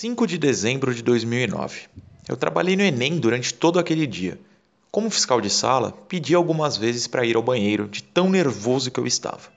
[0.00, 1.88] 5 de dezembro de 2009.
[2.28, 4.38] Eu trabalhei no Enem durante todo aquele dia.
[4.92, 9.00] Como fiscal de sala, pedi algumas vezes para ir ao banheiro, de tão nervoso que
[9.00, 9.50] eu estava.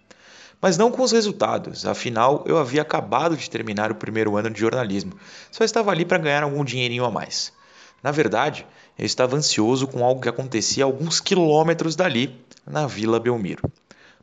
[0.59, 4.59] Mas não com os resultados, afinal eu havia acabado de terminar o primeiro ano de
[4.59, 5.13] jornalismo,
[5.51, 7.53] só estava ali para ganhar algum dinheirinho a mais.
[8.01, 8.65] Na verdade,
[8.97, 12.35] eu estava ansioso com algo que acontecia a alguns quilômetros dali,
[12.65, 13.71] na Vila Belmiro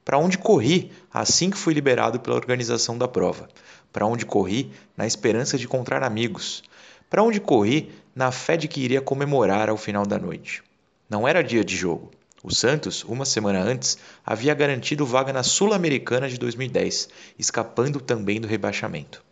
[0.09, 3.47] para onde corri assim que fui liberado pela organização da prova,
[3.93, 6.63] para onde corri na esperança de encontrar amigos,
[7.11, 10.63] para onde corri na fé de que iria comemorar ao final da noite.
[11.11, 12.11] Não era dia de jogo.
[12.43, 18.49] O Santos, uma semana antes, havia garantido vaga na Sul-Americana de 2010, escapando também do
[18.49, 19.23] rebaixamento.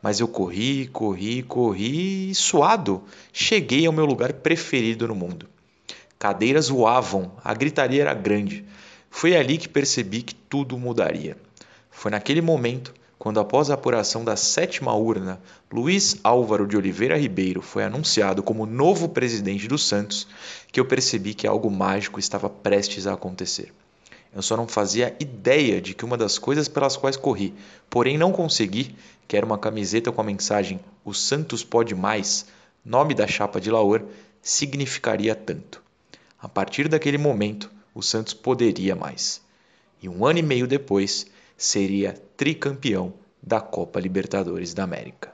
[0.00, 3.02] Mas eu corri, corri, corri e, suado,
[3.32, 5.48] cheguei ao meu lugar preferido no mundo.
[6.20, 8.64] Cadeiras voavam, a gritaria era grande.
[9.10, 11.36] Foi ali que percebi que tudo mudaria.
[11.90, 15.38] Foi naquele momento, quando após a apuração da sétima urna,
[15.70, 20.26] Luiz Álvaro de Oliveira Ribeiro foi anunciado como novo presidente do Santos,
[20.72, 23.74] que eu percebi que algo mágico estava prestes a acontecer.
[24.34, 27.52] Eu só não fazia ideia de que uma das coisas pelas quais corri,
[27.90, 28.94] porém não consegui,
[29.26, 32.46] que era uma camiseta com a mensagem O Santos pode mais,
[32.84, 34.02] nome da chapa de Laor,
[34.40, 35.82] significaria tanto.
[36.40, 39.40] A partir daquele momento, o Santos poderia mais.
[40.02, 45.32] E um ano e meio depois, seria tricampeão da Copa Libertadores da América.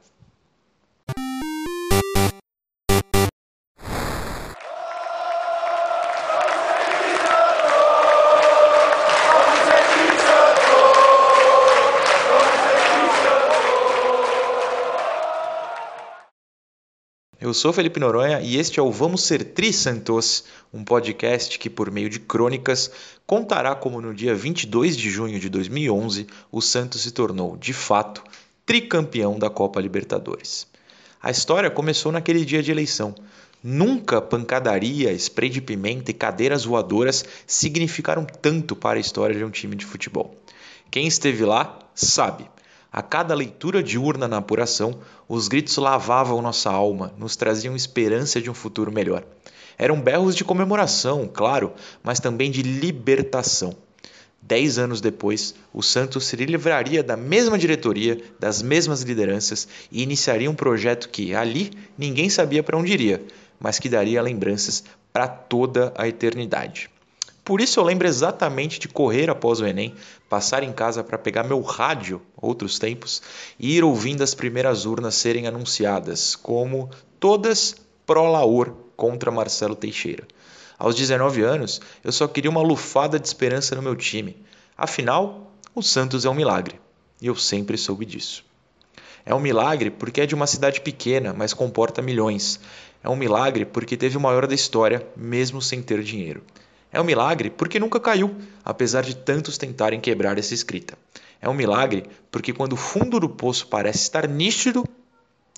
[17.39, 21.69] Eu sou Felipe Noronha e este é o Vamos Ser Tri Santos, um podcast que,
[21.69, 22.91] por meio de crônicas,
[23.27, 28.25] contará como no dia 22 de junho de 2011 o Santos se tornou, de fato,
[28.65, 30.67] tricampeão da Copa Libertadores.
[31.23, 33.15] A história começou naquele dia de eleição.
[33.63, 39.51] Nunca pancadaria, spray de pimenta e cadeiras voadoras significaram tanto para a história de um
[39.51, 40.35] time de futebol.
[40.91, 42.49] Quem esteve lá sabe.
[42.97, 48.41] A cada leitura de urna na apuração, os gritos lavavam nossa alma, nos traziam esperança
[48.41, 49.23] de um futuro melhor.
[49.77, 53.77] Eram berros de comemoração, claro, mas também de libertação.
[54.41, 60.51] Dez anos depois, o Santos se livraria da mesma diretoria, das mesmas lideranças e iniciaria
[60.51, 63.23] um projeto que, ali, ninguém sabia para onde iria,
[63.61, 66.89] mas que daria lembranças para toda a eternidade.
[67.47, 69.95] Por isso eu lembro exatamente de correr após o Enem,
[70.29, 73.23] passar em casa para pegar meu rádio, outros tempos,
[73.57, 76.91] e ir ouvindo as primeiras urnas serem anunciadas, como
[77.21, 80.27] todas pró-Laor contra Marcelo Teixeira.
[80.77, 84.45] Aos 19 anos, eu só queria uma lufada de esperança no meu time.
[84.77, 86.81] Afinal, o Santos é um milagre,
[87.23, 88.45] e eu sempre soube disso.
[89.25, 92.59] É um milagre porque é de uma cidade pequena, mas comporta milhões.
[93.05, 96.43] É um milagre porque teve o maior da história, mesmo sem ter dinheiro.
[96.97, 98.35] É um milagre porque nunca caiu,
[98.65, 100.97] apesar de tantos tentarem quebrar essa escrita.
[101.43, 104.83] É um milagre porque quando o fundo do poço parece estar nítido,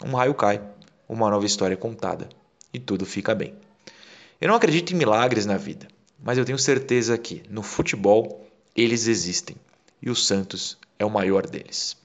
[0.05, 0.61] um raio cai,
[1.09, 2.29] uma nova história é contada
[2.75, 3.55] e tudo fica bem.
[4.41, 5.87] Eu não acredito em milagres na vida,
[6.21, 8.45] mas eu tenho certeza que no futebol
[8.75, 9.55] eles existem
[10.03, 11.97] e o Santos é o maior deles.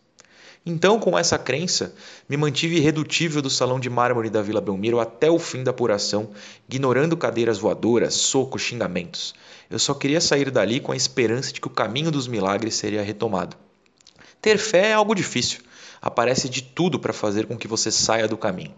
[0.65, 1.93] Então, com essa crença,
[2.27, 6.29] me mantive irredutível do salão de mármore da Vila Belmiro até o fim da apuração,
[6.69, 9.35] ignorando cadeiras voadoras, socos, xingamentos.
[9.69, 13.01] Eu só queria sair dali com a esperança de que o caminho dos milagres seria
[13.01, 13.57] retomado.
[14.41, 15.59] Ter fé é algo difícil.
[16.01, 18.73] Aparece de tudo para fazer com que você saia do caminho.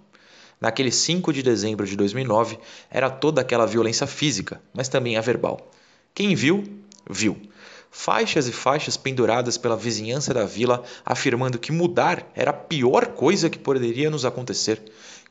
[0.59, 2.57] Naquele 5 de dezembro de 2009,
[2.90, 5.69] era toda aquela violência física, mas também a verbal.
[6.16, 6.63] Quem viu,
[7.07, 7.40] viu
[7.98, 13.50] faixas e faixas penduradas pela vizinhança da vila, afirmando que mudar era a pior coisa
[13.50, 14.82] que poderia nos acontecer,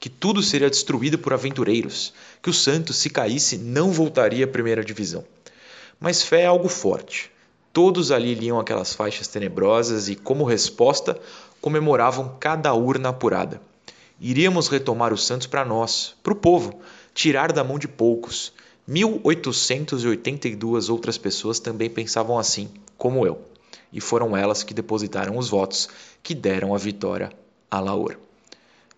[0.00, 4.82] que tudo seria destruído por aventureiros, que o Santos, se caísse, não voltaria à primeira
[4.82, 5.22] divisão.
[6.00, 7.30] Mas fé é algo forte.
[7.70, 11.20] Todos ali liam aquelas faixas tenebrosas e, como resposta,
[11.60, 13.60] comemoravam cada urna apurada.
[14.18, 16.80] Iríamos retomar o Santos para nós, para o povo,
[17.12, 18.54] tirar da mão de poucos,
[18.86, 23.40] 1882 outras pessoas também pensavam assim, como eu,
[23.92, 25.88] e foram elas que depositaram os votos
[26.22, 27.32] que deram a vitória
[27.70, 28.16] a Laor.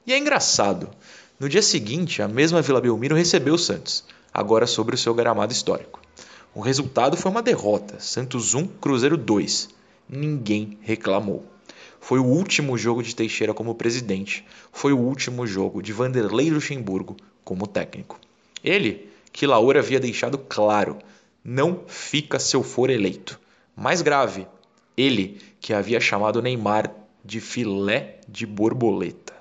[0.04, 0.88] E é engraçado,
[1.38, 5.52] no dia seguinte, a mesma Vila Belmiro recebeu o Santos, agora sobre o seu gramado
[5.52, 6.00] histórico.
[6.54, 9.68] O resultado foi uma derrota, Santos 1, Cruzeiro 2.
[10.08, 11.44] Ninguém reclamou.
[12.00, 17.16] Foi o último jogo de Teixeira como presidente, foi o último jogo de Vanderlei Luxemburgo
[17.44, 18.18] como técnico.
[18.64, 20.96] Ele que Laura havia deixado claro:
[21.44, 23.38] não fica se eu for eleito.
[23.76, 24.46] Mais grave,
[24.96, 26.90] ele que havia chamado Neymar
[27.22, 29.34] de filé de borboleta.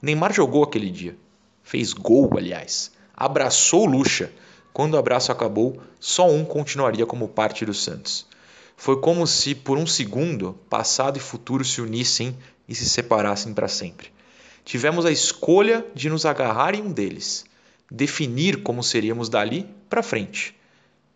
[0.00, 1.14] Neymar jogou aquele dia.
[1.62, 2.92] Fez gol, aliás.
[3.14, 4.32] Abraçou Lucha.
[4.72, 8.26] Quando o abraço acabou, só um continuaria como parte do Santos.
[8.74, 12.34] Foi como se, por um segundo, passado e futuro se unissem
[12.66, 14.10] e se separassem para sempre.
[14.64, 17.44] Tivemos a escolha de nos agarrar em um deles,
[17.90, 20.54] definir como seríamos dali para frente.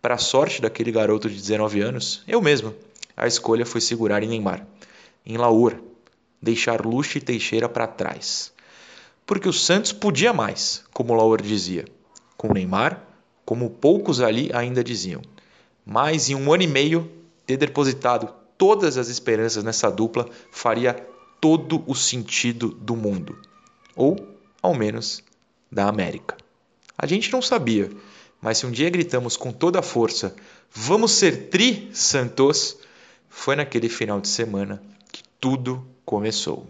[0.01, 2.73] Para a sorte daquele garoto de 19 anos, eu mesmo,
[3.17, 4.65] a escolha foi segurar em Neymar,
[5.25, 5.79] em Laura,
[6.41, 8.53] deixar Lucha e Teixeira para trás.
[9.25, 11.85] Porque o Santos podia mais, como Laura dizia,
[12.37, 13.03] com Neymar,
[13.45, 15.21] como poucos ali ainda diziam.
[15.85, 17.11] Mas em um ano e meio,
[17.45, 20.93] ter depositado todas as esperanças nessa dupla faria
[21.41, 23.37] todo o sentido do mundo,
[23.95, 24.15] ou
[24.61, 25.23] ao menos
[25.71, 26.37] da América.
[27.01, 27.89] A gente não sabia,
[28.41, 30.35] mas se um dia gritamos com toda a força:
[30.69, 32.77] "Vamos ser tri Santos",
[33.29, 36.67] foi naquele final de semana que tudo começou.